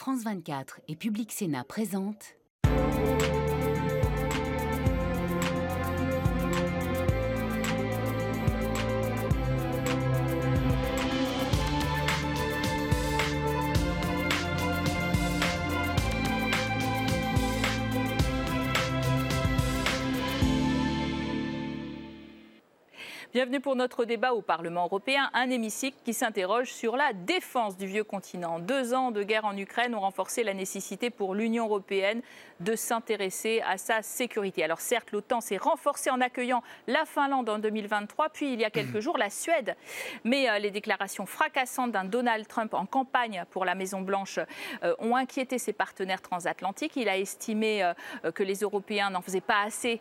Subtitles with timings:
[0.00, 2.34] France 24 et Public Sénat présentent
[23.32, 27.86] Bienvenue pour notre débat au Parlement européen, un hémicycle qui s'interroge sur la défense du
[27.86, 28.58] vieux continent.
[28.58, 32.22] Deux ans de guerre en Ukraine ont renforcé la nécessité pour l'Union européenne
[32.58, 34.64] de s'intéresser à sa sécurité.
[34.64, 38.70] Alors certes, l'OTAN s'est renforcée en accueillant la Finlande en 2023, puis il y a
[38.70, 39.76] quelques jours la Suède.
[40.24, 44.40] Mais euh, les déclarations fracassantes d'un Donald Trump en campagne pour la Maison-Blanche
[44.82, 46.96] euh, ont inquiété ses partenaires transatlantiques.
[46.96, 50.00] Il a estimé euh, que les Européens n'en faisaient pas assez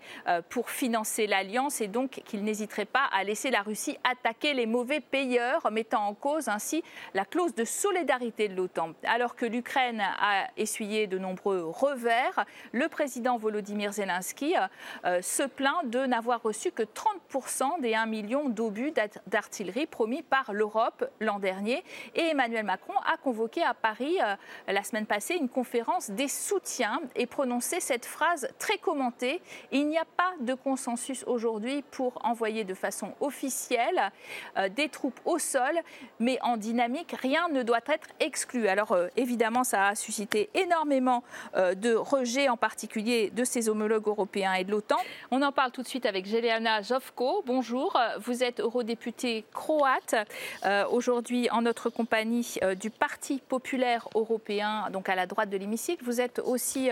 [0.49, 4.99] pour financer l'alliance et donc qu'il n'hésiterait pas à laisser la Russie attaquer les mauvais
[4.99, 6.83] payeurs, mettant en cause ainsi
[7.13, 8.93] la clause de solidarité de l'OTAN.
[9.03, 14.55] Alors que l'Ukraine a essuyé de nombreux revers, le président Volodymyr Zelensky
[15.05, 18.93] euh, se plaint de n'avoir reçu que 30% des 1 million d'obus
[19.27, 21.83] d'artillerie promis par l'Europe l'an dernier.
[22.15, 24.35] Et Emmanuel Macron a convoqué à Paris euh,
[24.67, 29.41] la semaine passée une conférence des soutiens et prononcé cette phrase très commentée.
[29.71, 34.12] Il n'y a pas de consensus aujourd'hui pour envoyer de façon officielle
[34.57, 35.71] euh, des troupes au sol,
[36.20, 38.68] mais en dynamique, rien ne doit être exclu.
[38.68, 41.24] Alors euh, évidemment, ça a suscité énormément
[41.55, 44.98] euh, de rejets, en particulier de ses homologues européens et de l'OTAN.
[45.32, 47.43] On en parle tout de suite avec Jelena Jovko.
[47.46, 50.16] Bonjour, vous êtes eurodéputé croate,
[50.91, 56.04] aujourd'hui en notre compagnie du Parti populaire européen, donc à la droite de l'hémicycle.
[56.04, 56.90] Vous êtes aussi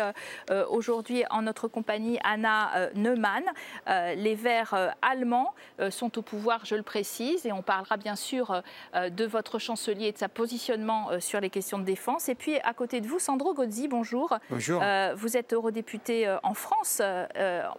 [0.70, 3.44] aujourd'hui en notre compagnie Anna Neumann.
[3.88, 5.54] les Verts allemands
[5.90, 8.62] sont au pouvoir, je le précise, et on parlera bien sûr
[8.96, 12.30] euh, de votre chancelier et de sa positionnement euh, sur les questions de défense.
[12.30, 14.38] Et puis à côté de vous, Sandro Gozzi, bonjour.
[14.50, 14.82] Bonjour.
[14.82, 17.02] Euh, vous êtes eurodéputé en France,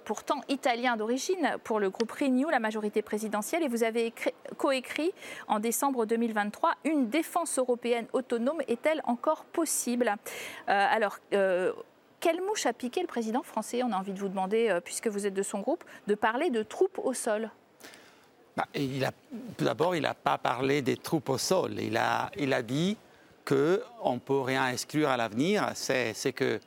[0.04, 4.12] pourtant italien d'origine, pour le groupe Renew, la majorité présidentielle, et vous avez
[4.56, 5.12] coécrit
[5.46, 10.14] en décembre 2023 Une défense européenne autonome est-elle encore possible?
[10.67, 15.08] Alors, quelle mouche a piqué le président français On a envie de vous demander, puisque
[15.08, 17.50] vous êtes de son groupe, de parler de troupes au sol?
[18.58, 18.67] Bah,
[19.57, 21.79] tout d'abord, il n'a pas parlé des troupes au sol.
[21.79, 22.96] Il a, dit
[23.46, 25.70] qu'on ne peut rien exclure à l'avenir.
[25.74, 26.58] C'est ce que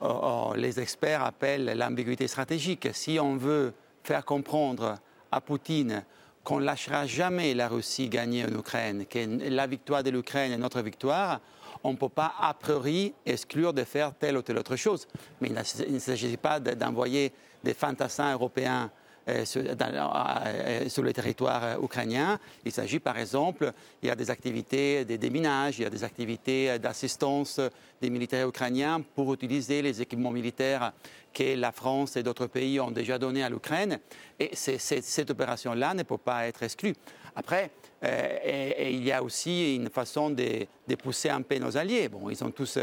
[0.00, 0.20] oh,
[0.50, 2.88] oh, les experts appellent l'ambiguïté stratégique.
[2.92, 4.96] Si on veut faire comprendre
[5.30, 6.02] à Poutine
[6.42, 10.58] qu'on ne lâchera jamais la Russie gagner en Ukraine, que la victoire de l'Ukraine est
[10.58, 11.40] notre victoire,
[11.84, 15.06] on ne peut pas a priori exclure de faire telle ou telle autre chose.
[15.40, 18.90] Mais il ne s'agit pas d'envoyer des fantassins européens
[19.28, 22.38] euh, euh, sur, le territoire euh, ukrainien.
[22.64, 26.04] Il s'agit par exemple, il y a des activités de déminage, il y a des
[26.04, 27.60] activités d'assistance
[28.00, 30.92] des militaires ukrainiens pour utiliser les équipements militaires
[31.34, 33.98] que la France et d'autres pays ont déjà donnés à l'Ukraine.
[34.38, 36.94] Et cette opération-là ne peut pas être exclue.
[37.34, 37.72] Après,
[38.02, 40.66] il y a aussi une façon de,
[41.02, 42.08] pousser un peu nos alliés.
[42.08, 42.78] Bon, ils ont tous,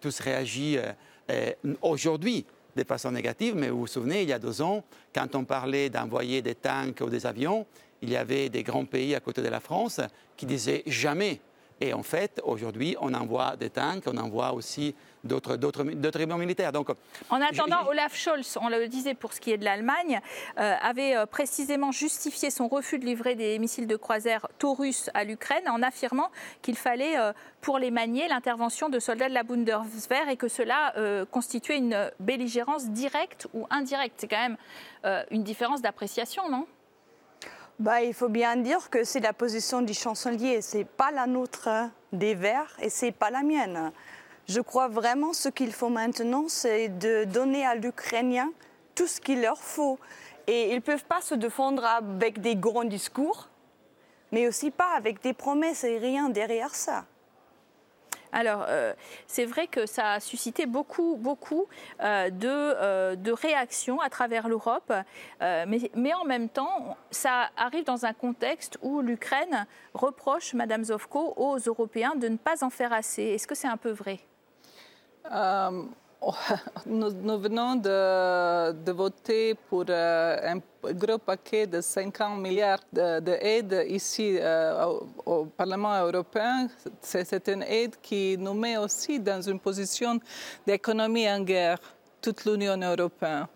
[0.00, 0.78] tous réagi
[1.80, 2.44] aujourd'hui
[2.82, 4.82] de façon négative, mais vous vous souvenez, il y a deux ans,
[5.14, 7.66] quand on parlait d'envoyer des tanks ou des avions,
[8.02, 10.00] il y avait des grands pays à côté de la France
[10.36, 11.40] qui disaient jamais.
[11.80, 15.82] Et en fait, aujourd'hui, on envoie des tanks, on envoie aussi d'autres, d'autres,
[16.36, 16.72] militaires.
[16.72, 16.88] Donc,
[17.30, 20.20] en attendant, Olaf Scholz, on le disait pour ce qui est de l'Allemagne,
[20.58, 25.24] euh, avait euh, précisément justifié son refus de livrer des missiles de croisière Taurus à
[25.24, 26.30] l'Ukraine en affirmant
[26.60, 27.32] qu'il fallait, euh,
[27.62, 30.94] pour les manier, l'intervention de soldats de la Bundeswehr et que cela
[31.30, 34.14] constituait une belligérance directe ou indirecte.
[34.18, 34.48] C'est quand
[35.04, 36.66] même une différence d'appréciation, non?
[37.80, 41.70] Bah, il faut bien dire que c'est la position du chancelier, c'est pas la nôtre
[42.12, 43.90] des Verts et c'est pas la mienne.
[44.46, 48.50] Je crois vraiment ce qu'il faut maintenant, c'est de donner à l'Ukrainien
[48.94, 49.98] tout ce qu'il leur faut.
[50.46, 53.48] Et ils ne peuvent pas se défendre avec des grands discours,
[54.30, 57.06] mais aussi pas avec des promesses et rien derrière ça.
[58.32, 58.92] Alors, euh,
[59.26, 61.66] c'est vrai que ça a suscité beaucoup, beaucoup
[62.00, 64.92] euh, euh, de, réactions à travers l'Europe,
[65.40, 71.34] mais, mais, en même temps, ça arrive dans un contexte où l'Ukraine reproche, Madame Zovko,
[71.36, 73.22] aux Européens de ne pas en faire assez.
[73.22, 74.20] Est-ce que c'est un peu vrai?
[76.86, 84.98] nous, venons de, voter pour euh, un gros paquet de 50 milliards d'aides ici euh,
[85.24, 86.68] au, Parlement européen.
[87.00, 90.20] C'est une aide qui nous met aussi dans une position
[90.66, 91.78] d'économie en guerre.
[92.20, 93.46] Toute l'Union européenne.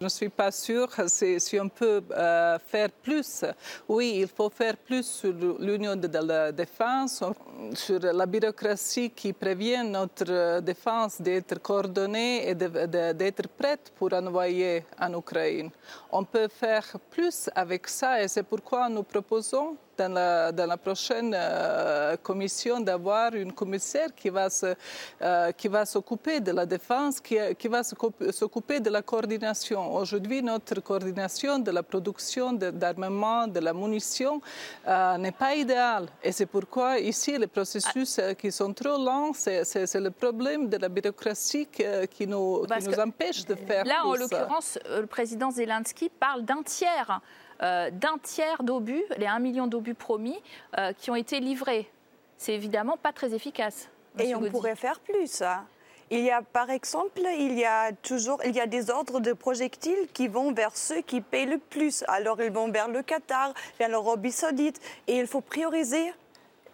[0.00, 3.44] Je ne suis pas sûre si, on peut euh, faire plus.
[3.88, 7.22] Oui, il faut faire plus sur l'Union de la défense,
[7.74, 15.18] sur la bureaucratie qui prévient notre défense d'être coordonnée et d'être prête pour envoyer en
[15.18, 15.70] Ukraine.
[16.12, 20.76] On peut faire plus avec ça et c'est pourquoi nous proposons dans la, dans la
[20.76, 24.74] prochaine euh, commission d'avoir une commissaire qui va, se,
[25.22, 29.94] euh, qui va s'occuper de la défense, qui, qui va s'occuper de la coordination.
[29.94, 34.40] Aujourd'hui, notre coordination de la production d'armement, de, la munition
[34.86, 36.06] euh, n'est pas idéale.
[36.22, 40.88] Et c'est pourquoi ici, les processus qui sont trop lents, c'est le problème de la
[40.88, 46.42] bureaucratie qui, nous, qui nous empêche de faire Là, en l'occurrence, le président Zelensky parle
[46.44, 47.20] d'un tiers
[47.62, 50.40] euh, d'un tiers d'obus, les 1 million d'obus promis,
[50.78, 51.90] euh, qui ont été livrés.
[52.36, 53.88] C'est évidemment pas très efficace.
[54.18, 55.42] Et on pourrait faire plus.
[55.42, 55.64] Hein.
[56.10, 59.32] Il y a, par exemple, il y a toujours il y a des ordres de
[59.32, 62.04] projectiles qui vont vers ceux qui payent le plus.
[62.08, 66.12] Alors ils vont vers le Qatar, vers l'Arabie Saoudite, et il faut prioriser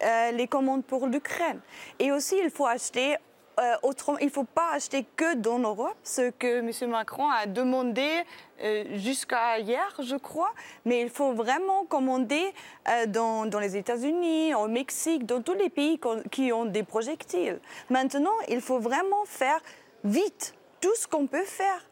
[0.03, 1.59] euh, les commandes pour l'Ukraine.
[1.99, 3.15] Et aussi, il faut acheter
[3.61, 3.75] euh,
[4.19, 6.89] il ne faut pas acheter que dans l'Europe, ce que M.
[6.89, 8.23] Macron a demandé
[8.63, 10.51] euh, jusqu'à hier, je crois,
[10.85, 12.53] mais il faut vraiment commander
[12.87, 15.99] euh, dans, les États-Unis, au Mexique, dans tous les pays
[16.31, 17.59] qui ont des projectiles.
[17.89, 19.59] Maintenant, il faut vraiment faire
[20.03, 21.85] vite tout ce qu'on peut faire.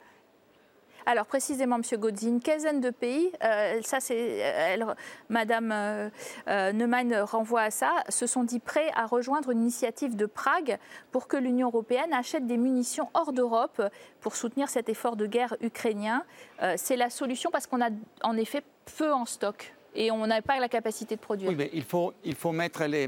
[1.05, 1.99] Alors précisément, M.
[1.99, 4.79] Godzi, une quinzaine de pays, euh, ça c'est,
[5.29, 6.09] Madame euh,
[6.47, 10.77] euh, Neumann renvoie à ça, se sont dit prêts à rejoindre une initiative de Prague
[11.11, 13.81] pour que l'Union européenne achète des munitions hors d'Europe
[14.21, 16.23] pour soutenir cet effort de guerre ukrainien.
[16.75, 17.89] c'est la solution parce qu'on a
[18.23, 18.63] en effet
[18.97, 21.49] peu en stock et on n'a pas la capacité de produire.
[21.49, 23.07] Oui, mais il faut, il faut mettre les.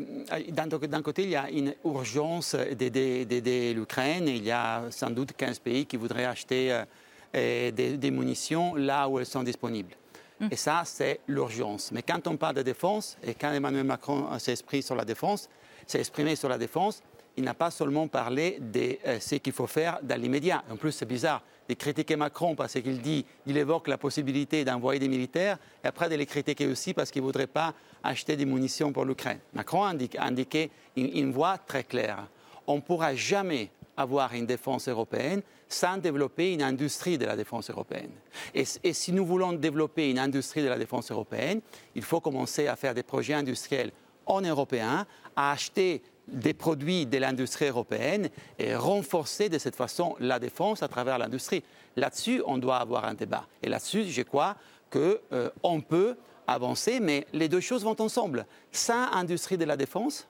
[0.50, 4.28] D'un côté, il y a une urgence d'aider l'Ukraine.
[4.28, 6.84] Il y a sans doute 15 pays qui voudraient acheter
[7.33, 9.95] des, munitions là où elles sont disponibles.
[10.39, 10.48] Mm.
[10.51, 11.92] Et ça, c'est l'urgence.
[11.92, 15.50] Mais quand on parle de défense, et quand Emmanuel Macron s'est exprimé sur la défense,
[15.88, 17.01] s'est exprimé sur la défense,
[17.38, 20.63] il n'a pas seulement parlé de euh, ce qu'il faut faire dans l'immédiat.
[20.69, 25.00] En plus, c'est bizarre de critiquer Macron parce qu'il dit, il évoque la possibilité d'envoyer
[25.00, 27.74] des militaires, et après de les critiquer aussi parce qu'il ne voudrait pas
[28.04, 29.39] acheter des munitions pour l'Ukraine.
[29.54, 32.28] Macron a indiqué une voie très claire.
[32.68, 37.70] On ne pourra jamais avoir une défense européenne sans développer une industrie de la défense
[37.70, 38.12] européenne.
[38.54, 41.62] Et, si nous voulons développer une industrie de la défense européenne,
[41.96, 43.92] il faut commencer à faire des projets industriels
[44.26, 45.06] en européen,
[45.36, 48.30] à acheter des produits de l'industrie européenne
[48.60, 51.64] et renforcer de cette façon la défense à travers l'industrie.
[51.96, 53.48] Là-dessus, on doit avoir un débat.
[53.64, 54.56] Et là-dessus, je crois
[54.90, 56.16] qu'on euh, peut
[56.48, 58.46] avancer, mais les deux choses vont ensemble.
[58.72, 60.28] Sans industrie de la défense,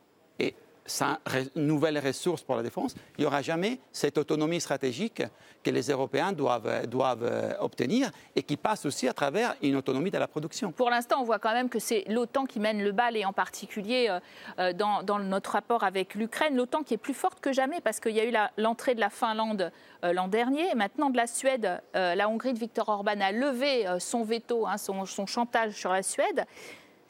[0.91, 1.17] et sans
[1.55, 5.23] nouvelles ressources pour la défense, il n'y aura jamais cette autonomie stratégique
[5.63, 10.11] que les Européens doivent, doivent euh, obtenir et qui passe aussi à travers une autonomie
[10.11, 10.71] de la production.
[10.71, 13.33] Pour l'instant, on voit quand même que c'est l'OTAN qui mène le bal et en
[13.33, 14.19] particulier euh,
[14.59, 18.15] euh, dans, notre rapport avec l'Ukraine, l'OTAN qui est plus forte que jamais parce qu'il
[18.15, 19.71] y a eu l'entrée de la Finlande
[20.03, 21.79] l'an dernier, et maintenant de la Suède.
[21.93, 26.45] la Hongrie de Viktor Orban a levé son veto, hein, son chantage sur la Suède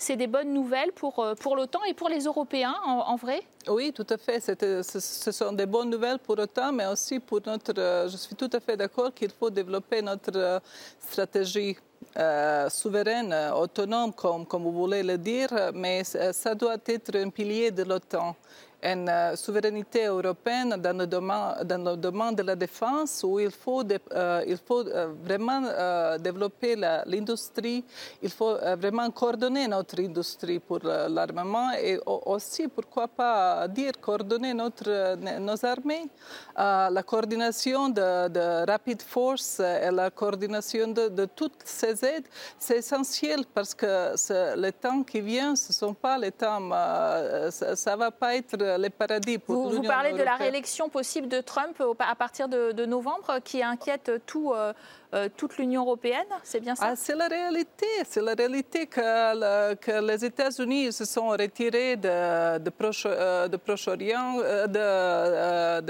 [0.02, 3.42] c'est des bonnes nouvelles pour, euh, pour l'OTAN et pour les Européens, en, vrai?
[3.68, 4.40] Oui, tout à fait.
[4.42, 7.74] Ce sont des bonnes nouvelles pour l'OTAN, mais aussi pour notre...
[7.78, 10.60] Euh, je suis tout à fait d'accord qu'il faut développer notre euh,
[11.00, 11.78] stratégie
[12.70, 17.84] souveraine, autonome, comme, comme vous voulez le dire, mais ça doit être un pilier de
[17.84, 18.36] l'OTAN
[18.84, 24.58] une euh, souveraineté européenne dans le domaine, de la défense où il faut, euh, il
[24.58, 25.62] faut euh, vraiment
[26.18, 27.84] développer l'industrie,
[28.22, 35.16] il faut vraiment coordonner notre industrie pour l'armement et aussi, pourquoi pas dire, coordonner notre,
[35.40, 36.08] nos armées.
[36.58, 42.78] la coordination de, de, Rapid Force et la coordination de, de toutes ces aides, c'est
[42.78, 44.16] essentiel parce que
[44.58, 46.70] les temps qui viennent, ce ne sont pas les temps,
[47.52, 51.28] ça ne va pas être les paradis pour Vous, vous parlez de la réélection possible
[51.28, 54.74] de Trump à partir de, novembre qui inquiète tout, euh,
[55.14, 56.88] euh, toute l'Union européenne, c'est bien ça?
[56.90, 62.58] Ah, C'est la réalité, c'est la réalité que, que les États-Unis se sont retirés de,
[62.58, 62.72] de
[63.06, 64.38] euh, Proche-Orient,
[64.68, 65.82] de,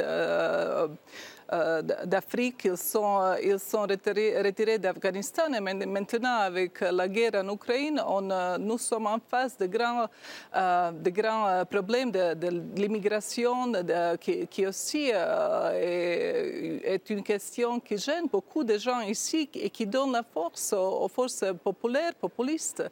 [2.06, 5.52] d'Afrique, ils sont, euh, ils sont retirés, d'Afghanistan.
[5.54, 10.08] Et maintenant, avec la guerre en Ukraine, on, euh, nous sommes en face de grands,
[10.56, 13.74] de grands problèmes de, l'immigration,
[14.20, 20.14] qui, qui, aussi est, une question qui gêne beaucoup de gens ici et qui donne
[20.14, 22.84] la force aux, forces populaires, populistes.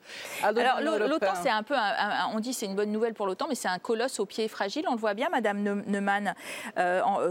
[0.44, 1.76] Alors, l'OTAN, c'est un peu,
[2.34, 4.86] on dit c'est une bonne nouvelle pour l'OTAN, mais c'est un colosse au pied fragile.
[4.90, 6.34] On le voit bien, Madame Neumann,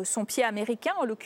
[0.04, 1.17] son pied américain, en l'occurrence,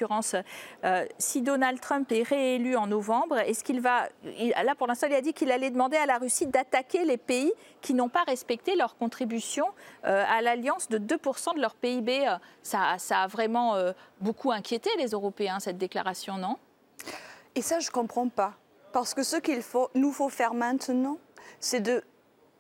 [1.18, 5.20] si Donald Trump est réélu en novembre, est-ce qu'il va, là pour l'instant, il a
[5.20, 8.96] dit qu'il allait demander à la Russie d'attaquer les pays qui n'ont pas respecté leur
[8.96, 9.66] contribution
[10.02, 12.36] à l'alliance de 2% de leur PIB.
[12.62, 13.76] Ça, ça a vraiment
[14.20, 16.56] beaucoup inquiété les Européens, cette déclaration, non?
[17.54, 18.54] Et ça, je ne comprends pas.
[18.92, 19.62] Parce que ce qu'il
[19.94, 21.18] nous faut faire maintenant,
[21.60, 22.02] c'est de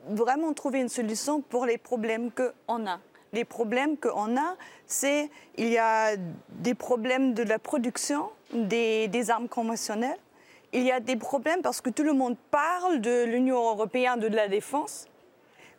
[0.08, 2.98] vraiment trouver une solution pour les problèmes qu'on a.
[3.34, 6.16] Les problèmes qu'on a, c'est il y a
[6.50, 10.18] des problèmes de la production des, armes conventionnelles.
[10.74, 14.26] Il y a des problèmes parce que tout le monde parle de l'Union européenne de
[14.26, 15.06] la défense,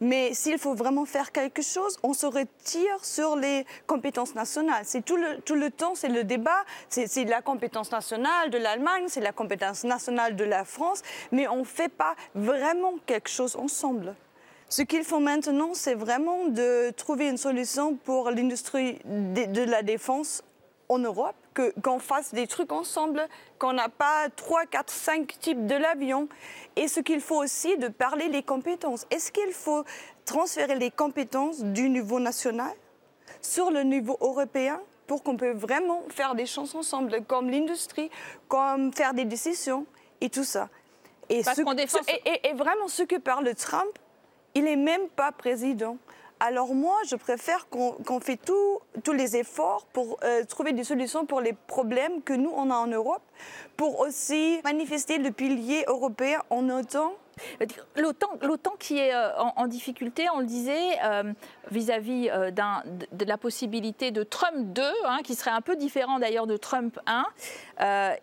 [0.01, 4.83] mais s'il faut vraiment faire quelque chose, on se retire sur les compétences nationales.
[4.85, 9.05] C'est tout le, tout le temps, c'est le débat, c'est la compétence nationale de l'Allemagne,
[9.09, 13.55] c'est la compétence nationale de la France, mais on ne fait pas vraiment quelque chose
[13.55, 14.15] ensemble.
[14.75, 20.43] Ce qu'il faut maintenant, c'est vraiment de trouver une solution pour l'industrie de, la défense
[20.89, 21.35] en Europe,
[21.83, 23.27] qu'on fasse des trucs ensemble,
[23.59, 26.27] qu'on n'a pas 3, 4, 5 types de l'avion.
[26.75, 29.05] Et ce qu'il faut aussi, de parler les compétences.
[29.11, 29.83] Est-ce qu'il faut
[30.25, 32.73] transférer les compétences du niveau national
[33.43, 38.09] sur le niveau européen pour qu'on puisse vraiment faire des choses ensemble, comme l'industrie,
[38.47, 39.85] comme faire des décisions
[40.19, 40.67] et tout ça?
[41.29, 41.99] Et, ce, défend...
[42.07, 43.99] et, et vraiment, ce que parle Trump,
[44.55, 45.97] il n'est même pas président.
[46.39, 51.25] Alors moi, je préfère qu'on qu fait tous les efforts pour euh, trouver des solutions
[51.25, 53.21] pour les problèmes que nous, on a en Europe,
[53.77, 57.13] pour aussi manifester le pilier européen en autant
[57.95, 61.33] L'OTAN qui est euh, en, difficulté, on le disait, euh,
[61.71, 66.47] vis-à-vis euh, de, la possibilité de Trump 2, hein, qui serait un peu différent d'ailleurs
[66.47, 67.25] de Trump 1,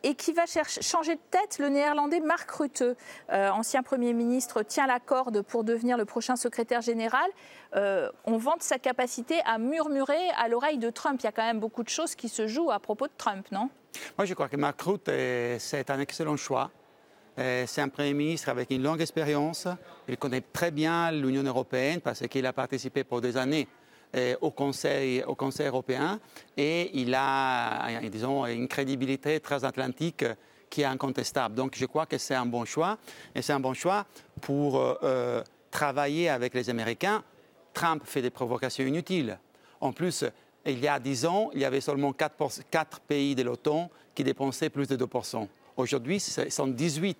[0.03, 1.59] et qui va chercher, changer de tête.
[1.59, 2.85] Le néerlandais Mark Rutte,
[3.31, 7.29] ancien Premier ministre, tient la corde pour devenir le prochain secrétaire général.
[7.75, 11.21] on vante sa capacité à murmurer à l'oreille de Trump.
[11.21, 13.47] Il y a quand même beaucoup de choses qui se jouent à propos de Trump,
[13.51, 13.69] non?
[14.17, 15.11] Moi, je crois que Mark Rutte,
[15.59, 16.71] c'est un excellent choix.
[17.41, 19.67] Euh, c'est un Premier ministre avec une longue expérience.
[20.09, 23.67] Il connaît très bien l'Union européenne parce qu'il a participé pour des années
[24.15, 26.21] euh, au, Conseil, au Conseil européen
[26.57, 30.25] et il a, disons, une crédibilité transatlantique
[30.69, 31.55] qui est incontestable.
[31.55, 32.99] Donc je crois que c'est un bon choix
[33.35, 34.05] et c'est un bon choix
[34.43, 37.25] pour euh, travailler avec les Américains.
[37.73, 39.39] Trump fait des provocations inutiles.
[39.81, 40.27] En plus,
[40.67, 44.69] il y a dix ans, il y avait seulement quatre pays de l'OTAN qui dépensaient
[44.69, 45.49] plus de 2%.
[45.79, 47.17] Aujourd'hui, ce sont 18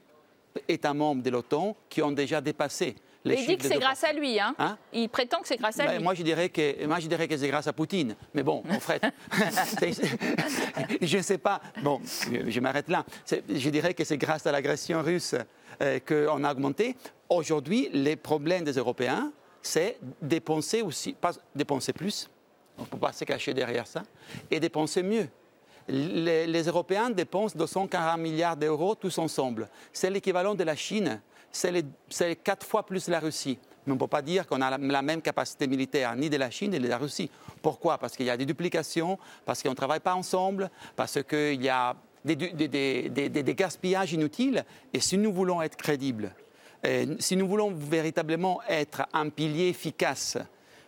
[0.69, 4.13] États membres de l'OTAN qui ont déjà dépassé les il dit que c'est grâce à
[4.13, 4.41] lui.
[4.41, 4.55] Hein.
[4.59, 6.03] hein il prétend que c'est grâce à ben, lui.
[6.03, 8.17] Moi, je dirais que, moi, je dirais que c'est grâce à Poutine.
[8.35, 9.03] Mais bon, en fait,
[11.03, 11.61] je ne sais pas.
[11.83, 13.05] Bon, je m'arrête là.
[13.49, 15.35] Je dirais que c'est grâce à l'agression russe
[15.83, 16.97] euh, qu'on a augmenté.
[17.29, 22.31] Aujourd'hui, les problèmes des Européens, c'est dépenser aussi, pas dépenser plus,
[22.79, 24.03] on ne peut pas se cacher derrière ça,
[24.51, 25.29] et dépenser mieux
[25.89, 29.69] les, Européens dépensent 240 milliards d'euros tous ensemble.
[29.93, 31.21] C'est l'équivalent de la Chine,
[31.53, 33.59] c'est quatre fois plus la Russie.
[33.87, 36.51] Mais on ne peut pas dire qu'on a la, même capacité militaire ni de la
[36.51, 37.31] Chine ni de la Russie.
[37.63, 37.99] Pourquoi?
[37.99, 41.69] Parce qu'il y a des duplications, parce qu'on ne travaille pas ensemble, parce qu'il y
[41.69, 44.65] a des, des, gaspillages inutiles.
[44.93, 46.35] Et si nous voulons être crédibles,
[47.19, 50.37] si nous voulons véritablement être un pilier efficace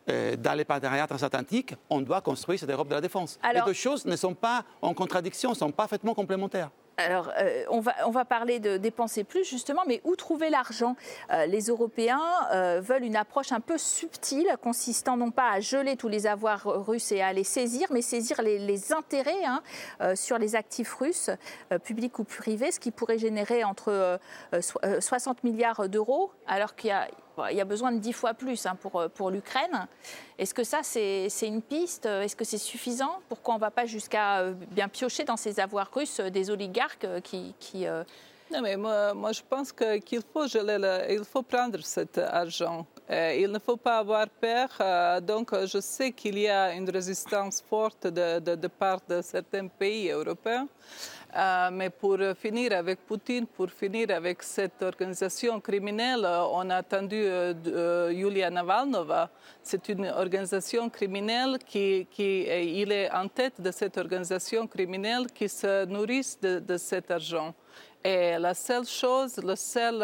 [0.08, 3.38] euh, dans les partenariats transatlantiques, on doit construire cette Europe de la défense.
[3.54, 6.70] les deux choses ne sont pas en contradiction, sont parfaitement complémentaires.
[6.98, 10.94] Alors, euh, on, va, on va parler de dépenser plus, justement, mais où trouver l'argent?
[11.32, 12.20] Euh, Les Européens
[12.80, 17.12] veulent une approche un peu subtile, consistant non pas à geler tous les avoirs russes
[17.12, 19.62] et à les saisir, mais saisir les, intérêts hein,
[20.14, 21.30] sur les actifs russes,
[21.84, 24.18] publics ou privés, ce qui pourrait générer entre
[25.00, 27.08] 60 milliards d'euros, alors qu'il y a
[27.50, 29.86] il y a besoin de dix fois plus hein, pour, pour l'Ukraine.
[30.38, 32.06] Est-ce que ça, c'est une piste?
[32.06, 33.18] Est-ce que c'est suffisant?
[33.28, 36.50] Pourquoi on ne va pas jusqu'à euh, bien piocher dans ces avoirs russes euh, des
[36.50, 37.86] oligarques euh, qui...
[38.52, 40.46] Non, mais moi, moi, je pense qu'il faut,
[41.24, 42.84] faut prendre cet argent.
[43.08, 44.68] il ne faut pas avoir peur.
[45.22, 50.10] donc, je sais qu'il y a une résistance forte de, de part de certains pays
[50.10, 50.68] européens.
[51.34, 57.16] Euh, mais pour finir avec Poutine, pour finir avec cette organisation criminelle, on a attendu
[57.16, 59.30] euh, euh, Yulia Navalnova.
[59.62, 65.86] C'est une organisation criminelle qui, il est en tête de cette organisation criminelle qui se
[65.86, 67.54] nourrit de, cet argent.
[68.04, 70.00] Et la seule chose, le seul,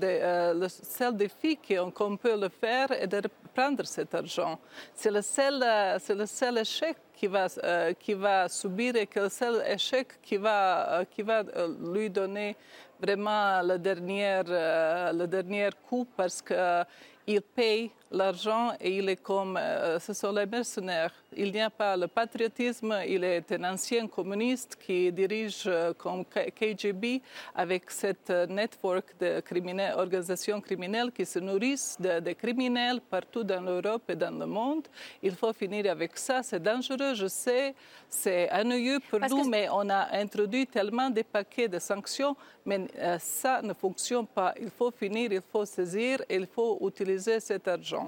[0.00, 3.22] de, le seul défi qu'on peut le faire est de
[3.54, 4.58] prendre cet argent.
[4.94, 5.64] C'est le seul,
[6.00, 10.20] c'est le seul échec qui va, euh, qui va subir et que le seul échec
[10.20, 12.56] qui va, euh, qui va euh, lui donner
[13.00, 16.84] vraiment le dernier, le dernier coup parce qu'il
[17.26, 21.12] il paye l'argent et il est comme, euh, ce sont les mercenaires.
[21.34, 26.24] Il n'y a pas le patriotisme, il est un ancien communiste qui dirige euh, comme
[26.24, 27.22] KGB
[27.54, 33.62] avec cette euh, network de criminels, organisations criminelles qui se nourrissent de, criminels partout dans
[33.62, 34.86] l'Europe et dans le monde.
[35.22, 37.74] Il faut finir avec ça, c'est dangereux, je sais,
[38.08, 42.86] c'est ennuyeux pour nous, mais on a introduit tellement de paquets de sanctions, mais
[43.18, 44.54] ça ne fonctionne pas.
[44.60, 48.01] Il faut finir, il faut saisir, il faut utiliser cet argent.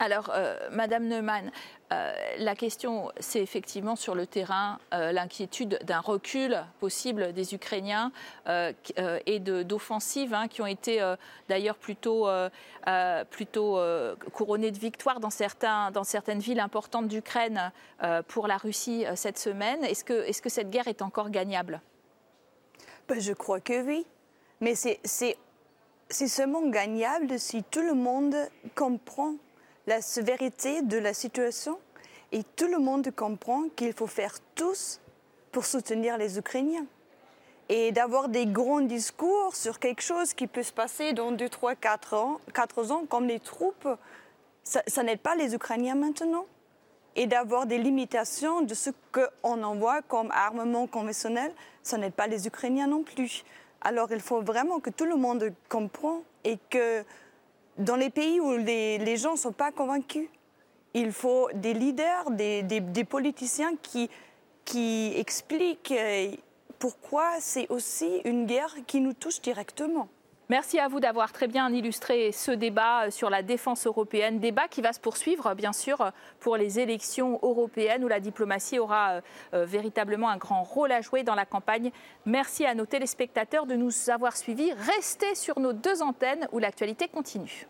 [0.00, 1.50] Alors, euh, Madame Neumann,
[1.92, 8.12] euh, la question, c'est effectivement sur le terrain euh, l'inquiétude d'un recul possible des Ukrainiens
[9.26, 11.14] et d'offensives hein, qui ont été
[11.48, 12.28] d'ailleurs plutôt,
[13.30, 13.78] plutôt
[14.32, 17.72] couronnées de victoires dans, certaines villes importantes d'Ukraine
[18.28, 19.84] pour la Russie cette semaine.
[19.84, 21.80] Est-ce que, que cette guerre est encore gagnable?
[23.08, 24.06] Ben, Je crois que oui.
[24.60, 25.36] Mais c'est
[26.10, 28.36] seulement gagnable si tout le monde
[28.74, 29.34] comprend
[29.88, 31.78] la sévérité de la situation
[32.30, 35.00] et tout le monde comprend qu'il faut faire tous
[35.50, 36.84] pour soutenir les Ukrainiens.
[37.70, 41.74] Et d'avoir des grands discours sur quelque chose qui peut se passer dans 2, 3,
[41.74, 43.88] 4 ans, 4 ans comme les troupes,
[44.62, 46.44] ça, n'aide pas les Ukrainiens maintenant.
[47.16, 51.50] Et d'avoir des limitations de ce qu'on envoie comme armement conventionnel,
[51.82, 53.42] ça n'aide pas les Ukrainiens non plus.
[53.80, 57.04] Alors il faut vraiment que tout le monde comprenne et que
[57.78, 60.28] dans les pays où les, gens ne sont pas convaincus,
[60.94, 64.10] il faut des leaders, des, politiciens qui,
[65.16, 66.32] expliquent euh,
[66.78, 70.08] pourquoi c'est aussi une guerre qui nous touche directement.
[70.50, 74.66] Merci à vous d'avoir très bien illustré ce débat euh, sur la défense européenne, débat
[74.66, 79.20] qui va se poursuivre bien sûr pour les élections européennes où la diplomatie aura
[79.52, 81.90] euh, véritablement un grand rôle à jouer dans la campagne.
[82.24, 84.72] Merci à nos téléspectateurs de nous avoir suivis.
[84.72, 87.68] Restez sur nos deux antennes où l'actualité continue.